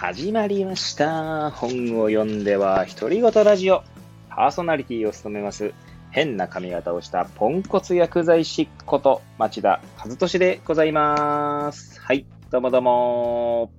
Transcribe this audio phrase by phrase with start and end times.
[0.00, 1.50] 始まりました。
[1.50, 3.84] 本を読んでは独り言ラジオ。
[4.30, 5.74] パーソナリティを務めます。
[6.10, 12.00] 変な髪型をしたポンコツ薬剤師こと町田和俊でございます。
[12.00, 13.72] はい、どうもどうも。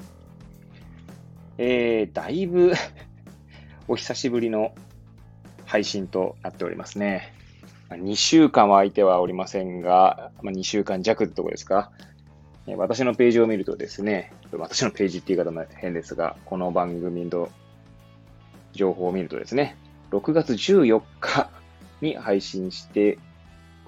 [1.58, 2.74] えー、だいぶ
[3.90, 4.76] お久しぶりの
[5.66, 7.34] 配信となっておりますね。
[7.90, 11.92] 2週間は空いてはおりませんが、まあ、2週間弱ってとこですか。
[12.78, 17.50] 私のページを見るとですね、私のページって言い方も変ですが、この番組の
[18.74, 19.76] 情報を見るとですね、
[20.12, 21.50] 6月14日
[22.02, 23.18] に配信して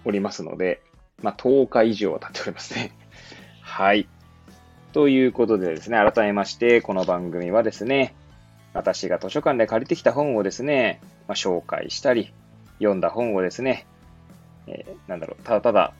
[0.06, 0.82] おりますので、
[1.22, 2.92] まあ、10日以上は経っておりますね。
[3.62, 4.08] はい。
[4.92, 8.16] ということでですね、改めまして、この番組はですね、
[8.74, 12.34] 私が図書館で借りてきた本をですね、まあ、紹介したり、
[12.80, 13.86] 読んだ本をですね、
[14.68, 15.94] えーなんだろう、ただただ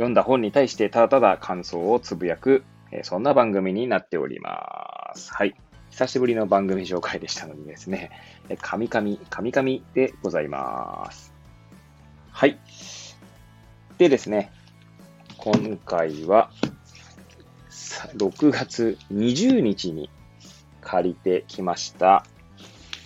[0.00, 5.30] 読んだ本に対してただただ感想をつぶやく、えそんな番組になっております。
[5.34, 5.54] はい。
[5.90, 8.10] 久しぶりの番組紹介でしたのでですね、
[8.48, 11.34] えー神々、神々でございます。
[12.30, 12.58] はい。
[13.98, 14.50] でですね、
[15.36, 16.50] 今回は、
[18.16, 20.08] 6月20日に
[20.80, 22.24] 借りてきました、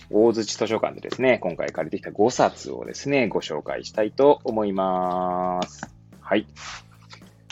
[0.09, 5.93] 大槌図書館でですね、今回借りてきた5冊をですね、ご紹介したいと思います。
[6.21, 6.47] はい。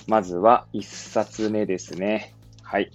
[0.07, 2.33] まずは1冊目ですね。
[2.61, 2.91] はい。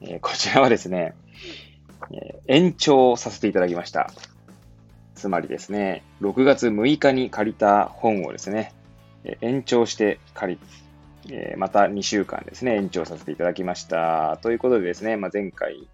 [0.00, 1.14] えーこちらはですね、
[2.10, 4.10] えー延長させていただきました。
[5.14, 8.72] つまりですね、6月6日に借りた本をですね、
[9.24, 10.58] えー延長して借
[11.26, 14.38] り、えまた2週間ですね、延長させていただきました。
[14.42, 15.86] ということでですね、まあ、前回、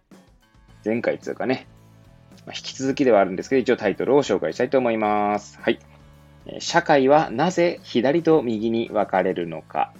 [0.84, 1.66] 前回というかね、
[2.46, 5.58] まあ引き続きではあるんですけど、一応タイトルを紹介したいと思います。
[5.60, 5.80] はい。
[6.58, 9.92] 社会はなぜ左と右に分かれるのか。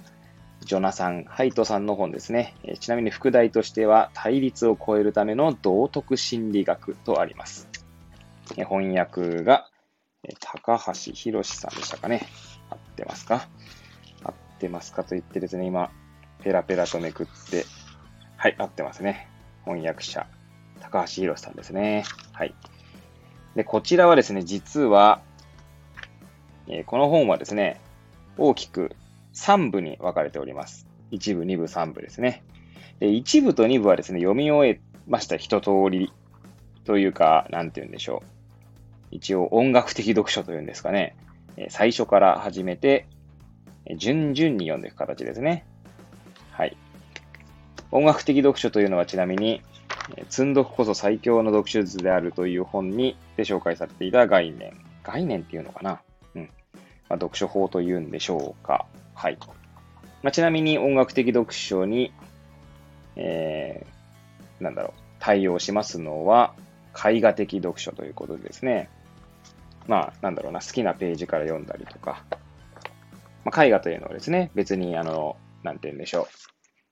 [0.61, 2.55] ジョナサン・ハイトさんの本ですね。
[2.79, 7.69] ちなみに副題としては、対立を超えるための道徳心理学とあります。
[8.55, 9.67] 翻訳が、
[10.39, 12.27] 高橋博さんでしたかね。
[12.71, 13.47] 合ってますか？
[14.23, 15.91] 合ってますかと言ってですね、今、
[16.43, 17.65] ペラペラとめくって、
[18.37, 19.29] はい、合ってますね。
[19.65, 20.25] 翻訳者、
[20.79, 22.05] 高橋博さんですね。
[22.33, 22.55] はい。
[23.55, 25.21] で、こちらはですね、実は、
[26.67, 27.79] えこの本はですね、
[28.37, 28.95] 大きく
[29.33, 30.87] 3部に分かれております。
[31.11, 32.43] 1部、2部、3部ですね。
[32.99, 36.11] で、1部と2部はですね、読み終えました一通り
[36.85, 38.27] というか、なんて言うんでしょう。
[39.11, 41.15] 一応音楽的読書というんですかね。
[41.57, 43.07] え最初から始めて、
[43.97, 45.65] 順々に読んでいく形ですね。
[46.51, 46.75] はい。
[47.91, 49.61] 音楽的読書というのはちなみに、
[50.29, 54.73] 積んどくこそ最強の読書術であるという本にで紹介されていた概念。
[55.03, 56.01] 概念っていうのかな。
[57.09, 58.85] まあ、読書法というんでしょうか。
[59.13, 59.37] はい。
[60.23, 62.13] まあ、ちなみに音楽的読書に、
[63.15, 66.53] えー、なんだろう、対応しますのは、
[66.93, 68.89] 絵画的読書ということでですね。
[69.87, 72.23] まあ、なんだろうな、好きなページから読んだりとか、
[73.43, 76.25] まあ、絵画というのはですね、別に、あの、なんて言うんでしょう。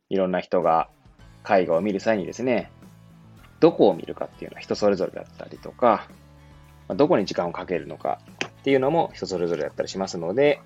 [0.09, 0.89] いろんな人が
[1.49, 2.71] 絵画を見る際にですね、
[3.59, 6.07] どこを見るかっていうのは人それぞれだったりとか、
[6.87, 8.19] まあどこに時間をかけるのか
[8.63, 10.61] っていうのも人それぞれだったりしますので、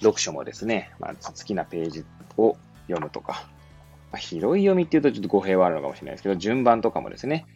[0.00, 2.04] 読書もですね、まあ、好きなページ
[2.36, 2.56] を
[2.86, 3.48] 読むとか、
[4.12, 7.46] まあ、広い読みっていうとちょっと語弊はあるのかもしれないですけど、順番とかもですね、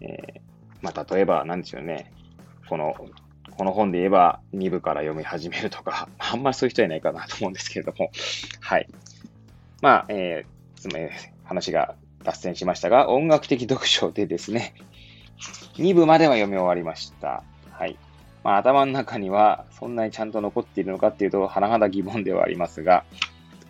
[0.00, 0.46] えー
[0.80, 2.12] まあ、例えば、なんでしょうね、
[2.68, 2.94] この、
[3.58, 8.10] この本で言えば2部から読み始めるとか、 あんまりそういう人はいないかなと思うんですけれども、
[8.60, 8.88] はい。
[9.82, 11.10] まあ、えー、つまり
[11.44, 14.74] 話が脱線しましたが、音楽的読書でですね、
[15.74, 17.42] 2部までは読み終わりました。
[17.70, 17.98] はい。
[18.46, 23.04] まあ、頭の中にはそんなにちゃんと残っているのかっていうと、甚だ疑問ではありますが、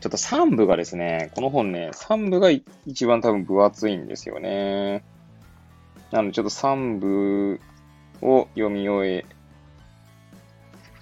[0.00, 2.50] ちょっと3部がですね、この本ね、3部が
[2.84, 5.02] 一番多分分厚いんですよね。
[6.10, 7.58] なので、ちょっと3部
[8.20, 9.24] を読み終え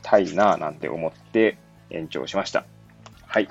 [0.03, 1.59] たいな、なんて思って
[1.91, 2.67] 延長しました。
[3.27, 3.49] はい。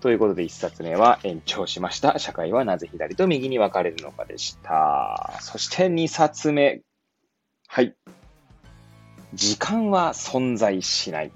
[0.00, 2.18] ということで、1冊目は延長しました。
[2.18, 5.36] 社会はなぜ左と右に分かれるのかでした。
[5.42, 6.80] そして2冊目。
[7.68, 7.94] はい。
[9.36, 11.30] 時間は存在しない。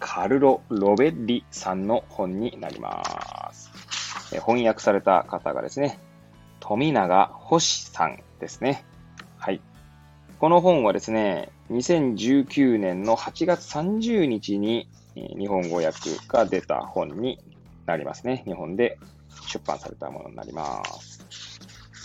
[0.00, 3.70] カルロ・ロベッリさんの本になります。
[4.40, 6.00] 翻訳された方がですね、
[6.58, 8.84] 富永星さんですね。
[9.38, 9.60] はい。
[10.40, 17.38] この本はですね、2019年の8月30日に日本語訳が出た本に
[17.86, 18.42] なりますね。
[18.46, 18.98] 日本で
[19.46, 21.24] 出版されたものになります。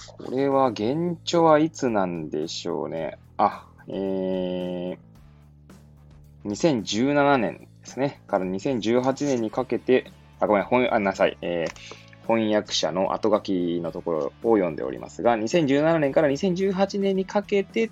[0.05, 3.17] これは現著はいつなんでしょうね。
[3.37, 5.12] あ、えー、
[6.45, 8.21] 2017年ですね。
[8.27, 11.37] から2018年にかけて、あ、ごめん、本、あ、なさい。
[11.41, 17.91] えー、翻訳者の後書きのところを読んでおりますが、2017年から2018年にかけて、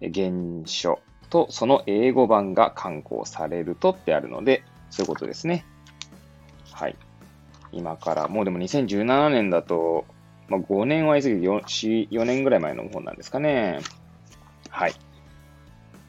[0.00, 0.30] 原
[0.64, 0.98] 書
[1.30, 5.64] とその英語版が刊行されるとってあるので、そういうことですね。
[6.72, 6.96] はい。
[7.72, 10.04] 今から、もうでも2017年だと、
[10.48, 13.80] まあ、5年は言い過ぎて 4, 4年ぐらい前の本なんですかね。
[14.68, 14.94] はい。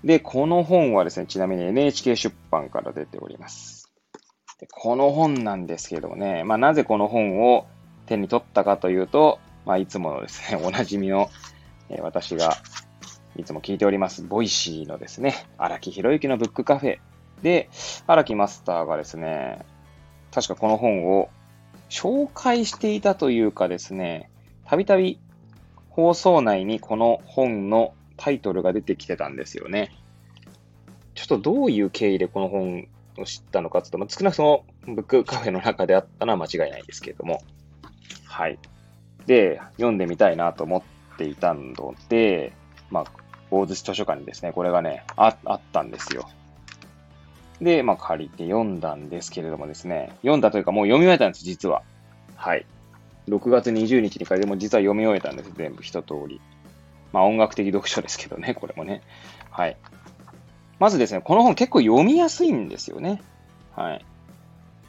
[0.04, 3.84] で、この本はですね、ちなみに NHK 出版から出ております。
[4.64, 7.66] でこの本なんですけどもね、まあ、なぜこの本を
[8.06, 11.30] 手に取ったかというと、まあ、いつものですね、 おなじみの、
[11.90, 12.56] えー、私が
[13.36, 17.00] いつも聞いております、 Voicy のですね、荒木博行のブックカフェ
[17.42, 17.70] で、
[18.08, 19.66] 荒木マスターがですね、
[20.32, 21.30] 確かこの本を
[21.90, 24.30] 紹介していたというかですね、
[24.66, 25.20] たびたび
[25.90, 29.96] 放送内にこの本のタイトルが出てきてたんですよね。
[31.16, 32.88] ちょっとどういう経緯でこの本
[33.18, 37.42] を知ったのかというと、少なくともブックカフェの中であったのは間違いないですけれども。
[38.26, 38.58] はい。
[39.26, 42.54] で、読んでみたいなと思っていたので、
[42.90, 43.06] まあ、
[43.52, 46.28] 大寿司図書館にですね、これがね、ああったんですよ。
[47.62, 51.84] で、まあ、借りて読んだんですけれどもですね、読んだというかもう読み終えたんです、実は。
[52.36, 52.66] はい。
[53.30, 56.42] 6月20日に借りても実は読み終えたんです、全部一通り。
[57.14, 59.02] まあ、音楽的読書ですけどね、 これもね。
[59.50, 59.78] はい。
[60.80, 63.22] まずですね、この本結構読みやすいんですよね。
[63.76, 64.06] はい。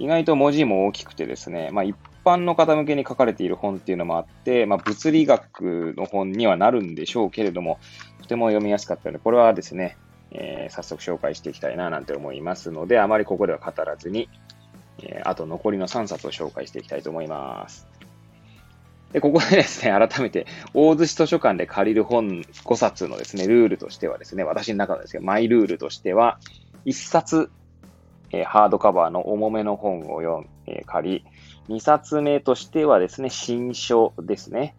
[0.00, 1.94] 意外と文字も大きくてですね、まあ、一
[2.24, 7.78] 般の方向けに書かれている本っていうのもあって、まあ、物理学の本にはなるんでしょうけれども、
[8.22, 9.96] とても読みやすかったので、これはですね、
[10.32, 14.28] えー、早速紹介していきたいななんて思いますので、あまりここでは語らずに、
[15.02, 17.86] えー、あと残りの3冊を紹介していきたいと思います。
[19.14, 20.44] で、ここでですね、改めて、
[20.74, 26.40] 大寿司図書館で借りる本5冊のですね、ルールとしてはですね、私の中のですけど、マイルールとしては、
[26.84, 27.48] 1冊、
[28.32, 31.24] えー、ハードカバーの重めの本を読ん、えー、借
[31.68, 34.74] り、2冊目としてはですね、新書ですね。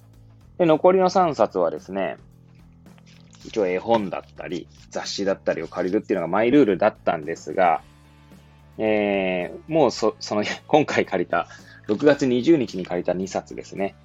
[0.58, 2.18] で、残りの3冊はですね、
[3.46, 7.82] 一応絵本だったり、雑誌だったりを借りるっていうのがマイルールだったんですが、
[8.80, 11.48] えー、もうそ、その、今回借りた、
[11.88, 13.96] 6月20日に借りた2冊ですね。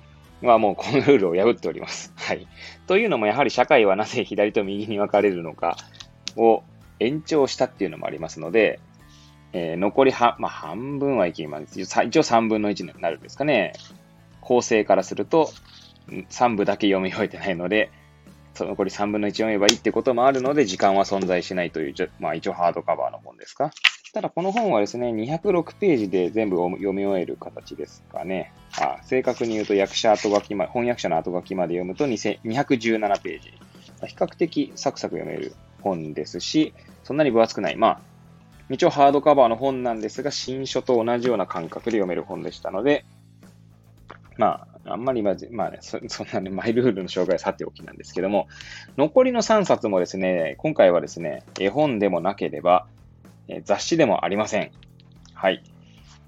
[0.42, 2.12] はもうこのルールを破っております。
[2.18, 2.46] はい。
[2.86, 5.76] というのもやはり社会はなぜ左と右に分かれるのか
[6.36, 6.62] を
[6.98, 8.80] 延長したっていうのもありますので、
[9.52, 11.80] えー、残りは、まあ、半分はいきます。
[11.80, 13.72] 一応3分の1になるんですかね。
[14.40, 15.50] 構成からすると、
[16.08, 17.90] 3部だけ読み終えてないので、
[18.54, 23.70] その残り3分の1読めばいいってこともあるので、時間は存在しないという、まあ一応ハードカバーの本ですか。
[24.12, 28.52] ただこの本はですね、206ページで全部読み終える形ですかね。
[28.76, 33.52] あ正確に言うと役者後書きま、翻訳者の後書きまで読むと217ページ。
[34.06, 36.74] 比較的サクサク読める本ですし、
[37.04, 37.76] そんなに分厚くない。
[37.76, 38.00] まあ、
[38.68, 43.04] 一応ハードカバーの本なんですが、新書と同じような感覚で読める本でしたので、
[44.38, 48.48] まあ、あんまりまじ、まあね、そそんなね、マイルールの紹介はさておきなんですけども、
[48.96, 52.86] 残りの3冊もですね、今回はですね、絵本でもなければ、
[53.50, 54.70] え雑誌でもありません。
[55.34, 55.62] はい。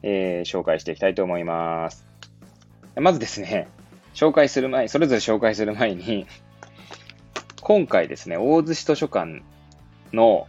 [0.03, 2.07] えー、紹介していきたいと思います。
[2.97, 3.69] まずですね、
[4.15, 6.27] 紹介する前、それぞれ紹介する前に、
[7.61, 9.43] 今回ですね、大寿司図書館
[10.13, 10.49] の、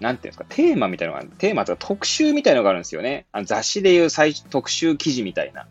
[0.00, 3.26] なんていうんですか、テーマみたいなのが、テーマとか特集みたいなのがあるんですよね。
[3.32, 5.68] あの雑誌でいう最特集記事みたいな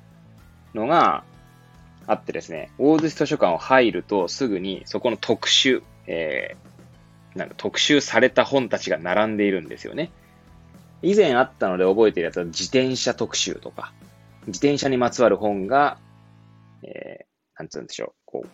[0.75, 1.23] のが
[2.05, 10.11] あってですね、大寿司図書館を入るとすぐにそこの特集、えー、なんか特集された本たちが並んでいるんですよね。
[11.01, 13.93] 以前あったので覚えてるやつは自転車特集とか、
[14.47, 15.97] 自転車にまつわる本が、
[16.83, 18.47] えー、なんつうんでしょう、こう、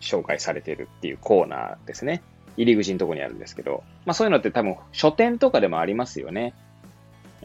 [0.00, 2.22] 紹介されてるっていうコーナーですね。
[2.56, 6.54] 入り口のとこにあるんですけど、まあそういうのって多分書店とかでもありますよね。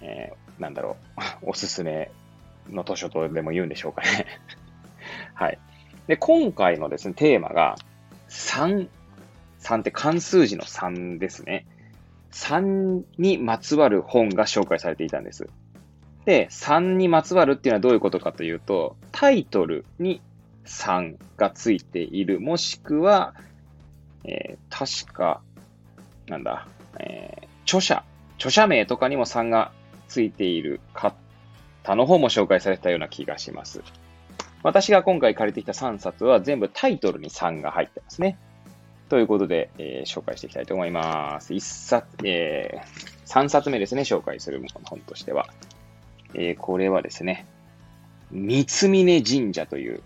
[0.02, 0.98] えー、なんだろ
[1.44, 2.12] う、 おすすめ
[2.70, 4.26] の図書とでも言うんでしょうかね。
[5.36, 5.60] はい。
[6.08, 7.76] で、今回のですね、テーマが
[8.30, 8.88] 3、
[9.60, 11.66] 3って関数字の3ですね。
[12.36, 15.48] 3にまつわる本が紹介されていたんです。
[16.26, 20.22] で、3にまつわるっていうのはどういうことかというと、タイトルに
[20.66, 23.36] 3がついている、もしくは、
[24.26, 25.42] えー、確か、
[26.28, 26.68] なんだ、
[27.00, 28.04] えー、著者、
[28.36, 29.72] 著者名とかにも3が
[30.10, 31.16] ついている方
[31.96, 33.82] の方も紹介されたような気がします。
[34.62, 38.38] 私が今回借りてきた3冊は全部タイトルに3が入ってますね。
[39.10, 41.54] ということで、えー、紹介していきたいと思います。
[41.54, 45.48] 一冊、えー、3冊目ですね、紹介する本としては。
[46.34, 47.46] えー、これはですね、
[48.32, 50.02] 三峯神社という、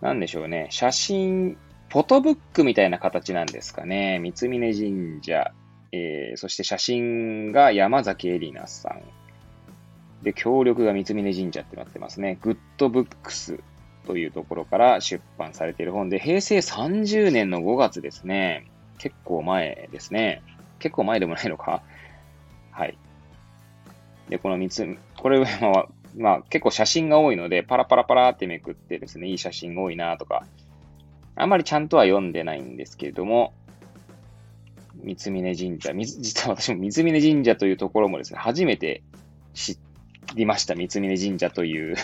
[0.00, 1.56] なんでしょうね、写真、
[1.90, 4.18] フォトブックみたいな形なんですかね。
[4.18, 5.52] 三峯神社、
[5.92, 9.02] えー、そして写真が山崎エリナさん。
[10.24, 12.36] で、協力が三峯神社ってなってますね。
[12.42, 13.60] グッドブックス
[14.08, 18.64] というところから出版されている本で、平成30年の5月ですね。
[18.96, 20.42] 結構前ですね。
[20.78, 21.82] 結構前でもないのか？
[22.70, 22.96] はい。
[24.30, 30.46] で、この三つ、これは、まあ、結構写真が多いので、パラパラパラってめくってですね、いい写真が多いなとか、
[31.36, 33.52] あんまりちゃんとは読んでないんですけれども、
[35.02, 39.02] 三峯神社、 実は私も三峯神社というところもですね、初めて
[39.52, 39.78] 知
[40.34, 40.74] りました。
[40.74, 41.96] 三峯神社という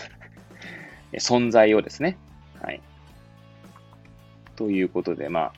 [1.18, 2.16] 存在をですね。
[2.62, 2.80] はい。
[4.56, 5.52] ということで、まあ、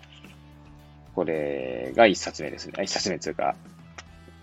[1.14, 2.74] これが一冊目ですね。
[2.82, 3.56] 一冊目というか、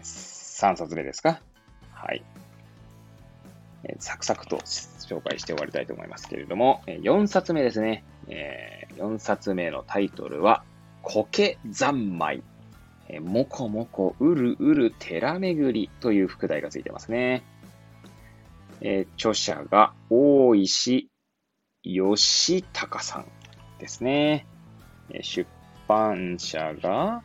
[0.02, 1.42] 三冊目ですか？
[1.92, 2.24] はい。
[3.86, 8.04] えサクサクと紹介して終わりたいと思いますけれども、え4冊目ですね。
[8.28, 10.64] え4冊目のタイトルは、
[11.02, 12.44] 苔三昧。
[13.10, 17.44] えもこもこうるうる寺巡りという副題がついてますね。
[18.84, 21.10] え著者が大石
[21.84, 23.26] 義隆さん
[23.80, 24.46] ですね。
[25.22, 25.48] 出
[25.88, 27.24] 版社が、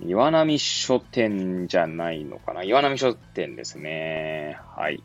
[0.00, 2.62] 岩波書店じゃないのかな？
[2.62, 4.58] 岩波書店ですね。
[4.76, 5.02] はい。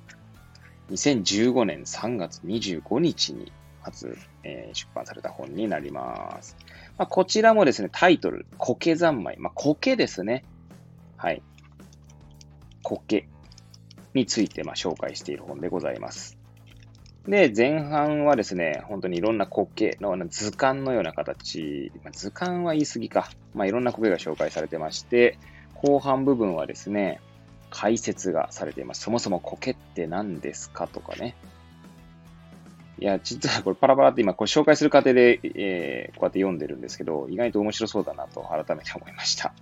[0.92, 6.56] 2015年3月25日に初、えー、出版された本になります。
[6.98, 9.38] まあ、こちらもですね、タイトル、苔三昧。
[9.38, 10.46] まあ、苔ですね。
[11.18, 11.42] はい。
[12.84, 13.28] 苔
[14.16, 16.38] についてまあ紹介している本でございます。
[17.28, 23.30] で、前半はですね、本当にいろんな苔の図鑑のような形、まあ、図鑑は言い過ぎか。
[23.54, 25.40] まあ、いろんな苔が紹介されてまして、
[25.74, 27.20] 後半部分はですね、
[27.72, 29.02] 解説がされています。
[29.02, 31.36] そもそも苔って何ですかとかね。
[33.00, 39.54] いや、実はこれパラパラって今これ紹介する過程で、えー、こうやって読んでるんですけど、意外と面白そうだなと改めて思いました。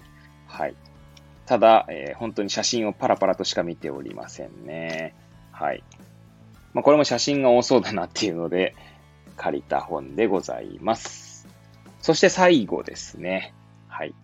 [0.48, 0.76] はい。
[1.46, 5.14] ただ、えー、本当に写真をパラパラとしか見ておりませんね。
[5.52, 5.84] はい。
[6.74, 8.76] まあ、これも写真が多そうだなっていうので、
[9.36, 11.48] 借りた本でございます。
[12.02, 13.54] そして最後ですね。
[13.88, 14.16] はい。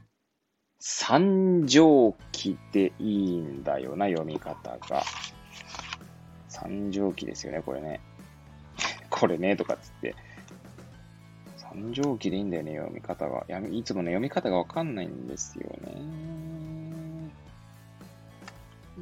[0.80, 5.04] 三条記でいいんだよな、読み方が。
[6.48, 8.00] 三条記ですよね、これね。
[9.10, 10.16] これね、とかっつって。
[11.58, 13.46] 三条記でいいんだよね、読み方が。
[13.72, 16.89] いつもね、読み方がわかんないんですよね。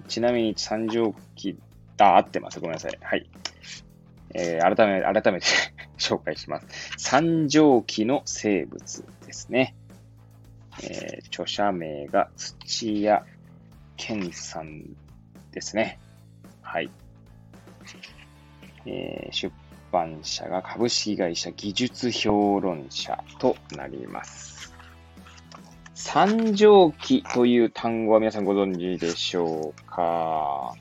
[0.08, 1.58] ちなみに三条記
[2.00, 2.60] あ、合ってます。
[2.60, 2.98] ごめんなさい。
[3.02, 3.30] はい。
[4.34, 5.46] えー、改め、改めて
[5.98, 6.68] 紹介します。
[6.98, 9.76] 三条記の生物ですね。
[10.84, 13.26] えー、著者名が土屋
[13.96, 14.96] 健さん
[15.52, 16.00] ですね。
[16.62, 16.92] はい。
[18.86, 19.54] えー、出
[19.92, 24.57] 版社が株式会社技術評論社となります。
[26.10, 30.74] 三条記という単語は皆さんご存知でしょうか？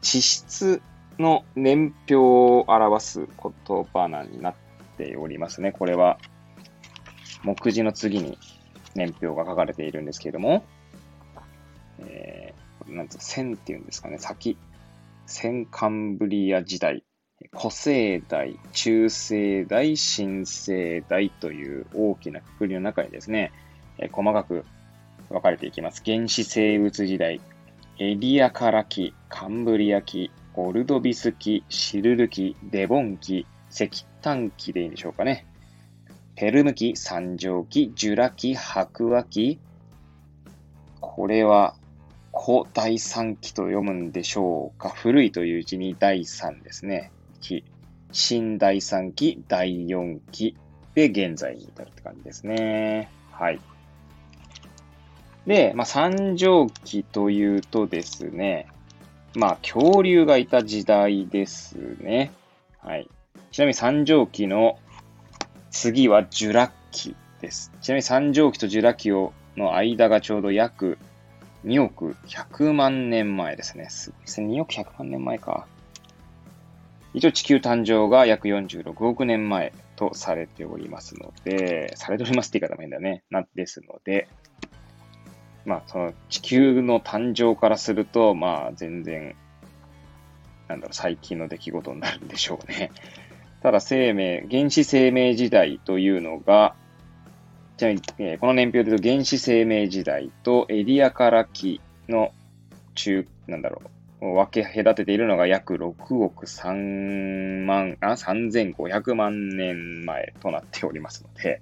[0.00, 0.80] 地質
[1.18, 4.54] の年表を表す言葉になっ
[4.96, 5.72] ておりますね。
[5.72, 6.18] これは、
[7.42, 8.38] 目次の次に
[8.94, 10.64] 年表が書かれているんですけれども、
[11.98, 14.56] えー、なんつう、線っていうんですかね、先、
[15.26, 17.02] 先カンブリア時代、
[17.50, 23.50] 古生代、中生代、新生代という大きなくくりの中にですね、
[23.98, 24.64] え細かく
[25.28, 26.02] 分かれていきます。
[26.04, 27.40] 原始生物時代、
[27.98, 35.46] エリアカラ期、カンブリア期、オルドビス期、シルル期、デボン期、石炭期でいいんでしょうかね。
[36.34, 39.58] ペルム期、三条期、ジュラ期、白亜期。
[41.00, 41.74] これは、
[42.32, 44.88] 古第三期と読むんでしょうか。
[44.88, 47.10] 古いという字に第三ですね。
[47.40, 47.64] 期。
[48.12, 50.56] 新第三期、第四期
[50.94, 53.10] で現在に至るって感じですね。
[53.32, 53.60] はい。
[55.48, 58.68] で、まあ、三条期というとですね、
[59.34, 62.30] まあ、恐竜がいた時代ですね。
[62.80, 63.08] はい。
[63.50, 64.78] ちなみに三条期の
[65.70, 67.72] 次はジュラ紀です。
[67.80, 70.98] ちなみに三条期とジュラ紀をの間がちょうど約
[71.64, 73.88] 2億100万年前ですね。
[73.88, 75.66] す2億100万年前か。
[77.14, 83.24] 一応地球誕生が約46億年前とされておりますので、されておりますって言い方も変だね。
[83.30, 84.28] な、ですので、
[85.68, 89.36] まあ、その地球の誕生からすると、まあ、全然、
[90.66, 92.90] なんだろう、最近の出来事になるんでしょうね。
[93.62, 96.74] ただ、生命、原始生命時代というのが、
[97.76, 102.32] ちなみに、えー、この年表で言うと、原始生命時代とエリアから期の
[102.94, 103.82] 中、なんだろ
[104.22, 111.60] う、分け隔てているのが約6億3万、あ、3500万年前となっておりますので、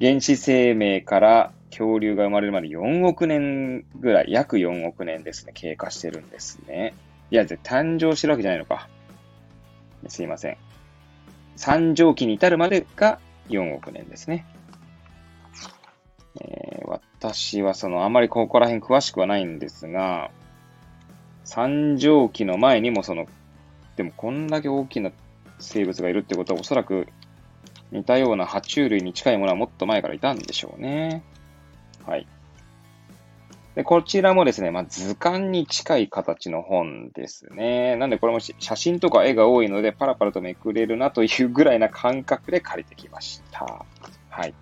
[0.00, 6.94] 原始生命から恐竜が生まれるまで4億年ぐらい、約4億年ですね、経過してるんですね。
[7.30, 8.88] いや、誕生してるわけじゃないのか。
[10.06, 10.58] すいません。
[11.56, 14.46] 三畳紀に至るまでが4億年ですね。
[16.40, 20.30] えー、私はその、あまりここら辺詳しくはないんですが、
[21.44, 23.26] 三畳紀の前にもその、
[23.96, 25.10] でもこんだけ大きな
[25.58, 27.06] 生物がいるってことはおそらく
[27.90, 31.22] 似たような爬虫類に近いものはもっと前からいたんでしょうね。
[32.06, 32.26] はい。
[33.74, 37.96] で、こちらもですね、まあ、図鑑に近い形の本ですね。
[37.96, 43.86] なんでこれも写真とか絵が多いので、パラパラとめくれるなというぐらいな感覚で借りてきました。
[44.28, 44.54] はい。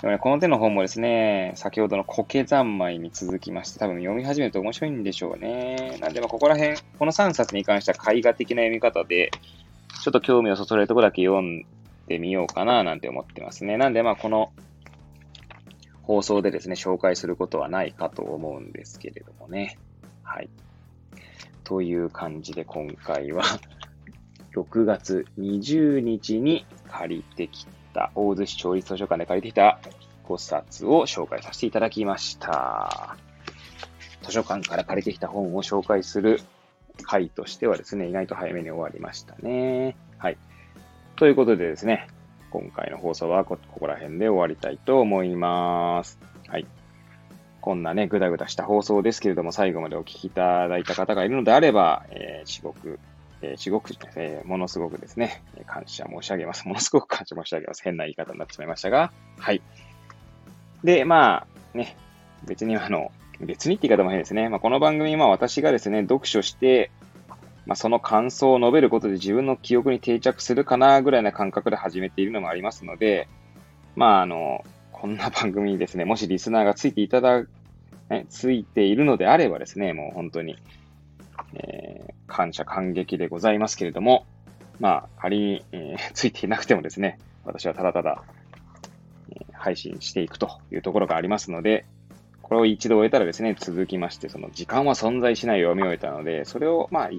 [0.00, 5.96] でもね、この手の本もですね、先ほどの苔三昧に続きまして、多分読み始めると面白いんでしょうね。
[6.00, 9.30] なんで、ここら辺、この3冊に関しては絵画的な読み方で、
[10.02, 11.64] ちょっと興味をそそれるところだけ読ん
[12.08, 13.76] でみようかな、なんて思ってますね。
[13.76, 14.50] なんで、まあ、この
[16.06, 19.78] 放送でですね、紹介することはないかと思うんですけれどもね。
[20.22, 20.48] はい。
[21.64, 23.42] という感じで今回は
[24.54, 29.80] 6月20日に借りてきた、大洲市町立図書館で借りてきた
[30.24, 33.16] 5冊を紹介させていただきました。
[34.22, 36.40] 図書館から借りてきた本を紹介する
[37.02, 39.96] 回としてはですね、意外と早めに終わりましたね。
[40.18, 40.38] はい。
[41.16, 42.06] ということでですね、
[42.50, 46.18] 今回の放送はここら辺で終わりたいと思います。
[46.48, 46.66] はい。
[47.60, 53.00] こんなね、ぐだぐだした放送ですけれども、最後までお聞きいただいた方がいるのであれば、えー、至極、
[53.42, 56.66] えー、至極、えー、ものすごくですね、感謝申し上げます。
[56.68, 57.82] ものすごく感謝申し上げます。
[57.82, 59.62] 変な言い方になってしまいましたが、はい。
[60.84, 61.96] で、まあ、ね、
[62.46, 63.10] 別にあの、
[63.40, 64.48] 別にって言い方も変ですね。
[64.48, 66.92] まあ、この番組、まあ私がですね、読書して、
[67.66, 73.28] まあ、その感想を述べることで自分の記憶に定着するかなぐらいな感覚で始めているのもありますので、
[73.96, 77.42] まあ、あの、こんな番組にですね、もしリスナーがついていただ、
[78.08, 80.56] ね、ついているのであればですね、もう本当に、
[81.54, 84.26] えー、感謝感激でございますけれども、
[84.78, 88.22] まあ、仮に、えー、ついていなくてもですね、私はただただ、
[89.30, 91.84] えー、配信していくというところがありますので、
[92.42, 97.10] これを一度終えたらですね、続きまして、その時間は存在しないを読み終えたので、それをまあ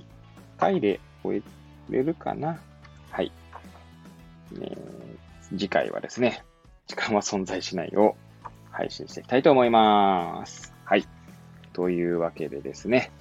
[0.57, 1.43] 回で終
[1.89, 2.59] えれるかな
[3.11, 3.31] はい。
[4.53, 4.77] えー、
[5.57, 6.43] 次回はですね、
[6.87, 8.15] 時間は存在しないを
[8.71, 10.73] 配信していきたいと思います。
[10.83, 11.05] はい。
[11.73, 13.11] というわけでですね、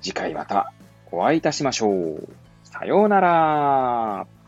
[0.00, 0.72] 次回また
[1.10, 2.28] お会いいたしましょう。
[2.64, 4.41] さようなら。